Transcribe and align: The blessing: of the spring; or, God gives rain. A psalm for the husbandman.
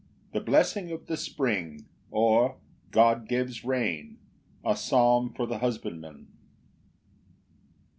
The 0.31 0.41
blessing: 0.41 0.89
of 0.91 1.05
the 1.05 1.15
spring; 1.15 1.85
or, 2.09 2.57
God 2.89 3.27
gives 3.27 3.63
rain. 3.63 4.17
A 4.65 4.75
psalm 4.75 5.31
for 5.31 5.45
the 5.45 5.59
husbandman. 5.59 6.27